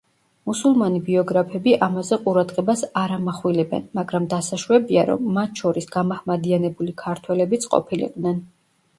მუსულმანი 0.49 0.99
ბიოგრაფები 1.07 1.73
ამაზე 1.87 2.17
ყურადღებას 2.21 2.81
არ 3.01 3.11
ამახვილებენ, 3.17 3.83
მაგრამ 3.99 4.25
დასაშვებია, 4.31 5.03
რომ 5.09 5.27
მათ 5.35 5.61
შორის 5.63 5.89
გამაჰმადიანებული 5.97 6.95
ქართველებიც 7.03 7.69
ყოფილიყვნენ. 7.75 8.41